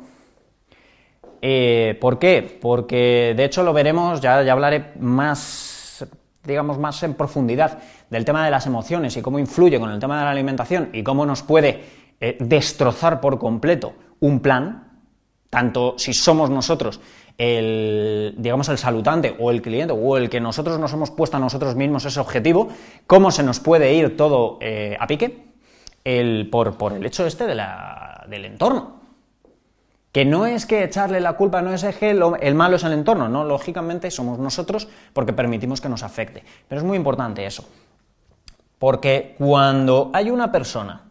Eh, 1.43 1.99
¿Por 2.01 2.19
qué? 2.19 2.59
Porque 2.61 3.35
de 3.37 3.45
hecho 3.45 3.63
lo 3.63 3.73
veremos, 3.73 4.21
ya, 4.21 4.43
ya 4.43 4.53
hablaré 4.53 4.93
más, 4.99 6.07
digamos, 6.45 6.79
más 6.79 7.03
en 7.03 7.15
profundidad 7.15 7.79
del 8.09 8.25
tema 8.25 8.45
de 8.45 8.51
las 8.51 8.67
emociones 8.67 9.17
y 9.17 9.23
cómo 9.23 9.39
influye 9.39 9.79
con 9.79 9.91
el 9.91 9.99
tema 9.99 10.19
de 10.19 10.25
la 10.25 10.31
alimentación 10.31 10.91
y 10.93 11.03
cómo 11.03 11.27
nos 11.27 11.43
puede 11.43 11.85
eh, 12.21 12.37
destrozar 12.41 13.21
por 13.21 13.39
completo 13.39 13.93
un 14.21 14.41
plan, 14.41 14.86
tanto 15.51 15.95
si 15.99 16.13
somos 16.13 16.51
nosotros 16.51 17.01
el, 17.39 18.35
digamos, 18.39 18.69
el 18.69 18.79
salutante 18.79 19.37
o 19.39 19.51
el 19.51 19.61
cliente 19.63 19.95
o 19.97 20.17
el 20.17 20.31
que 20.31 20.41
nosotros 20.41 20.79
nos 20.79 20.93
hemos 20.93 21.11
puesto 21.11 21.37
a 21.37 21.41
nosotros 21.41 21.75
mismos 21.75 22.05
ese 22.05 22.21
objetivo, 22.21 22.69
cómo 23.07 23.31
se 23.31 23.43
nos 23.43 23.61
puede 23.61 23.95
ir 23.95 24.17
todo 24.17 24.59
eh, 24.61 24.97
a 24.99 25.07
pique 25.07 25.45
el, 26.05 26.49
por, 26.51 26.77
por, 26.77 26.93
el 26.93 27.05
hecho 27.05 27.27
este 27.27 27.47
de 27.47 27.55
la, 27.55 28.25
del 28.29 28.45
entorno. 28.45 28.97
Que 30.13 30.25
no 30.25 30.47
es 30.47 30.65
que 30.65 30.83
echarle 30.83 31.21
la 31.21 31.35
culpa, 31.35 31.61
no 31.61 31.75
es 31.75 31.85
que 31.97 32.11
el 32.11 32.55
malo 32.55 32.77
es 32.77 32.85
el 32.85 32.93
entorno, 32.95 33.29
no, 33.29 33.45
lógicamente 33.45 34.11
somos 34.11 34.39
nosotros 34.39 34.89
porque 35.13 35.35
permitimos 35.35 35.83
que 35.83 35.91
nos 35.91 36.03
afecte. 36.03 36.43
Pero 36.69 36.81
es 36.81 36.87
muy 36.87 36.97
importante 36.97 37.45
eso. 37.45 37.69
Porque 38.79 39.35
cuando 39.37 40.11
hay 40.15 40.31
una 40.31 40.51
persona 40.51 41.03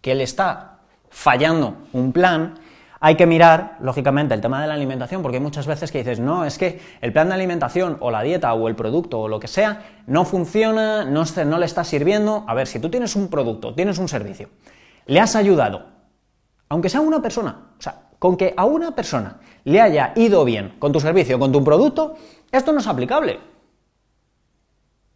que 0.00 0.14
le 0.14 0.24
está 0.24 0.78
fallando 1.10 1.76
un 1.92 2.12
plan, 2.12 2.54
hay 3.04 3.16
que 3.16 3.26
mirar, 3.26 3.78
lógicamente, 3.80 4.32
el 4.32 4.40
tema 4.40 4.62
de 4.62 4.68
la 4.68 4.74
alimentación, 4.74 5.22
porque 5.22 5.38
hay 5.38 5.42
muchas 5.42 5.66
veces 5.66 5.90
que 5.90 5.98
dices, 5.98 6.20
no, 6.20 6.44
es 6.44 6.56
que 6.56 6.80
el 7.00 7.12
plan 7.12 7.26
de 7.26 7.34
alimentación 7.34 7.96
o 7.98 8.12
la 8.12 8.22
dieta 8.22 8.54
o 8.54 8.68
el 8.68 8.76
producto 8.76 9.22
o 9.22 9.28
lo 9.28 9.40
que 9.40 9.48
sea 9.48 9.82
no 10.06 10.24
funciona, 10.24 11.04
no, 11.04 11.24
no 11.44 11.58
le 11.58 11.66
está 11.66 11.82
sirviendo. 11.82 12.44
A 12.46 12.54
ver, 12.54 12.68
si 12.68 12.78
tú 12.78 12.90
tienes 12.90 13.16
un 13.16 13.26
producto, 13.26 13.74
tienes 13.74 13.98
un 13.98 14.06
servicio, 14.06 14.50
le 15.06 15.18
has 15.18 15.34
ayudado, 15.34 15.84
aunque 16.68 16.88
sea 16.88 17.00
una 17.00 17.20
persona, 17.20 17.72
o 17.76 17.82
sea, 17.82 18.02
con 18.20 18.36
que 18.36 18.54
a 18.56 18.66
una 18.66 18.94
persona 18.94 19.40
le 19.64 19.80
haya 19.80 20.12
ido 20.14 20.44
bien 20.44 20.76
con 20.78 20.92
tu 20.92 21.00
servicio, 21.00 21.40
con 21.40 21.50
tu 21.50 21.64
producto, 21.64 22.14
esto 22.52 22.72
no 22.72 22.78
es 22.78 22.86
aplicable. 22.86 23.40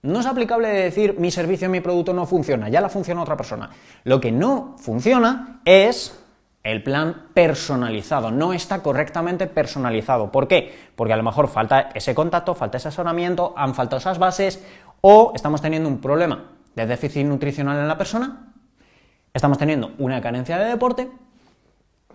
No 0.03 0.19
es 0.19 0.27
aplicable 0.27 0.67
decir 0.71 1.21
mi 1.21 1.31
servicio, 1.31 1.71
mi 1.71 1.81
producto 1.81 2.13
no 2.13 2.27
funciona, 2.27 2.69
ya 2.69 2.81
la 2.81 2.89
funciona 2.89 3.23
otra 3.23 3.37
persona. 3.37 3.71
Lo 4.03 4.21
que 4.21 4.33
no 4.33 4.75
funciona 4.77 5.61
es 5.65 6.26
el 6.67 6.83
plan 6.83 7.29
personalizado, 7.33 8.33
no 8.33 8.53
está 8.53 8.83
correctamente 8.83 9.47
personalizado. 9.47 10.33
¿Por 10.33 10.49
qué? 10.49 10.75
Porque 10.97 11.13
a 11.13 11.17
lo 11.17 11.23
mejor 11.23 11.47
falta 11.47 11.91
ese 11.95 12.13
contacto, 12.13 12.57
falta 12.57 12.79
ese 12.79 12.89
asesoramiento, 12.89 13.55
han 13.57 13.73
faltado 13.73 13.99
esas 13.99 14.19
bases 14.19 14.65
o 15.01 15.31
estamos 15.37 15.63
teniendo 15.63 15.89
un 15.89 16.01
problema 16.01 16.51
de 16.75 16.87
déficit 16.87 17.25
nutricional 17.25 17.79
en 17.79 17.87
la 17.87 17.97
persona, 17.97 18.53
estamos 19.33 19.59
teniendo 19.59 19.93
una 19.99 20.21
carencia 20.21 20.59
de 20.59 20.65
deporte, 20.65 21.09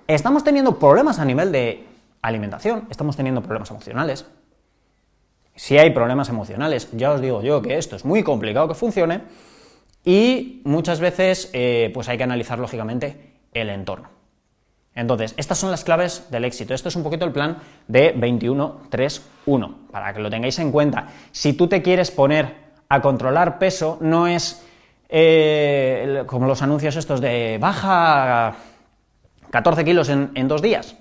estamos 0.05 0.43
teniendo 0.43 0.77
problemas 0.77 1.20
a 1.20 1.24
nivel 1.24 1.53
de 1.53 1.88
alimentación, 2.22 2.88
estamos 2.89 3.15
teniendo 3.15 3.41
problemas 3.41 3.72
emocionales. 3.72 4.25
Si 5.55 5.77
hay 5.77 5.91
problemas 5.91 6.27
emocionales, 6.27 6.89
ya 6.91 7.13
os 7.13 7.22
digo 7.22 7.41
yo 7.41 7.62
que 7.62 7.77
esto 7.77 7.96
es 7.96 8.03
muy 8.03 8.22
complicado 8.22 8.67
que 8.67 8.74
funcione 8.74 9.22
y 10.03 10.62
muchas 10.65 11.00
veces 11.00 11.50
eh, 11.53 11.89
pues 11.93 12.10
hay 12.10 12.17
que 12.17 12.24
analizar 12.24 12.60
lógicamente 12.60 13.38
el 13.53 13.70
entorno. 13.70 14.20
Entonces, 14.93 15.33
estas 15.38 15.57
son 15.57 15.71
las 15.71 15.83
claves 15.83 16.27
del 16.31 16.43
éxito. 16.43 16.74
Esto 16.74 16.89
es 16.89 16.95
un 16.95 17.03
poquito 17.03 17.24
el 17.25 17.31
plan 17.31 17.57
de 17.88 18.13
21-3-1, 18.15 19.75
para 19.89 20.13
que 20.13 20.19
lo 20.19 20.29
tengáis 20.29 20.60
en 20.60 20.71
cuenta. 20.71 21.07
Si 21.31 21.53
tú 21.53 21.67
te 21.67 21.81
quieres 21.81 22.12
poner 22.12 22.55
a 22.89 23.01
controlar 23.01 23.57
peso, 23.57 23.98
no 24.01 24.27
es 24.27 24.65
eh, 25.07 26.24
como 26.25 26.45
los 26.45 26.62
anuncios 26.62 26.98
estos 26.98 27.21
de 27.21 27.57
baja 27.60 28.55
14 29.50 29.86
kilos 29.86 30.10
en, 30.10 30.31
en 30.36 30.48
dos 30.50 30.62
días. 30.62 30.98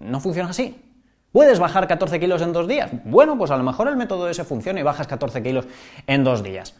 No 0.00 0.20
funciona 0.20 0.50
así. 0.50 0.82
¿Puedes 1.30 1.58
bajar 1.58 1.86
14 1.86 2.18
kilos 2.18 2.40
en 2.40 2.54
dos 2.54 2.66
días? 2.66 2.90
Bueno, 3.04 3.36
pues 3.36 3.50
a 3.50 3.58
lo 3.58 3.64
mejor 3.64 3.88
el 3.88 3.96
método 3.96 4.30
ese 4.30 4.44
funciona 4.44 4.80
y 4.80 4.82
bajas 4.82 5.06
14 5.06 5.42
kilos 5.42 5.66
en 6.06 6.24
dos 6.24 6.42
días. 6.42 6.74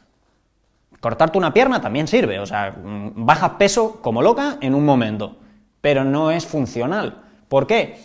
Cortarte 1.01 1.37
una 1.37 1.53
pierna 1.53 1.83
también 1.83 2.09
sirve, 2.09 2.41
o 2.41 2.47
sea, 2.47 2.75
bajas 2.83 3.53
peso 3.53 4.01
como 4.01 4.23
loca 4.23 4.57
en 4.63 4.75
un 4.75 4.87
momento 4.87 5.37
pero 5.89 6.05
no 6.05 6.31
es 6.31 6.45
funcional. 6.45 7.23
¿Por 7.49 7.67
qué? 7.67 7.99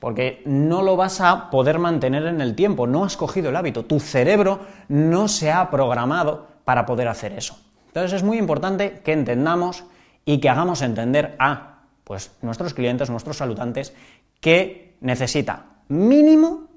Porque 0.00 0.42
no 0.44 0.82
lo 0.82 0.96
vas 0.96 1.18
a 1.22 1.48
poder 1.48 1.78
mantener 1.78 2.26
en 2.26 2.42
el 2.42 2.54
tiempo, 2.54 2.86
no 2.86 3.06
has 3.06 3.16
cogido 3.16 3.48
el 3.48 3.56
hábito, 3.56 3.86
tu 3.86 4.00
cerebro 4.00 4.60
no 4.88 5.28
se 5.28 5.50
ha 5.50 5.70
programado 5.70 6.46
para 6.66 6.84
poder 6.84 7.08
hacer 7.08 7.32
eso. 7.32 7.56
Entonces 7.86 8.12
es 8.12 8.22
muy 8.22 8.36
importante 8.36 9.00
que 9.02 9.14
entendamos 9.14 9.84
y 10.26 10.40
que 10.40 10.50
hagamos 10.50 10.82
entender 10.82 11.34
a 11.38 11.84
pues, 12.04 12.32
nuestros 12.42 12.74
clientes, 12.74 13.08
nuestros 13.08 13.38
saludantes, 13.38 13.94
que 14.42 14.98
necesita 15.00 15.64
mínimo 15.88 16.68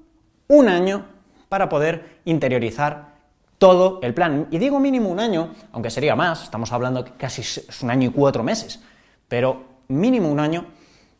un 0.48 0.68
año 0.70 1.04
para 1.50 1.68
poder 1.68 2.20
interiorizar 2.24 3.08
todo 3.58 4.00
el 4.02 4.14
plan. 4.14 4.48
Y 4.50 4.56
digo 4.56 4.80
mínimo 4.80 5.10
un 5.10 5.20
año, 5.20 5.50
aunque 5.72 5.90
sería 5.90 6.16
más, 6.16 6.44
estamos 6.44 6.72
hablando 6.72 7.04
que 7.04 7.12
casi 7.12 7.42
es 7.42 7.82
un 7.82 7.90
año 7.90 8.08
y 8.08 8.10
cuatro 8.10 8.42
meses, 8.42 8.80
pero 9.28 9.75
mínimo 9.88 10.30
un 10.30 10.40
año 10.40 10.66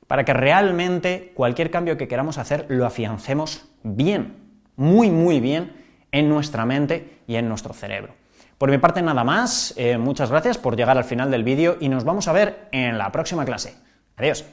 para 0.07 0.25
que 0.25 0.33
realmente 0.33 1.33
cualquier 1.35 1.71
cambio 1.71 1.97
que 1.97 2.09
queramos 2.09 2.39
hacer 2.39 2.67
lo 2.69 2.87
afiancemos 2.87 3.69
bien, 3.83 4.37
muy, 4.77 5.11
muy 5.11 5.41
bien 5.41 5.73
en 6.13 6.29
nuestra 6.29 6.65
mente 6.65 7.19
y 7.27 7.37
en 7.37 7.49
nuestro 7.49 7.75
cerebro. 7.75 8.15
Por 8.59 8.71
mi 8.71 8.79
parte 8.79 9.03
nada 9.03 9.23
más, 9.23 9.75
eh, 9.77 9.99
muchas 9.99 10.31
gracias 10.31 10.57
por 10.57 10.77
llegar 10.77 10.97
al 10.97 11.05
final 11.05 11.31
del 11.31 11.45
vídeo 11.45 11.77
y 11.79 11.89
nos 11.89 12.05
vamos 12.05 12.27
a 12.29 12.33
ver 12.33 12.69
en 12.73 12.97
la 12.97 13.13
próxima 13.13 13.45
clase. 13.45 13.75
Adiós. 14.17 14.47